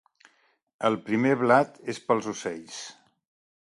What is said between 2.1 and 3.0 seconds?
als ocells.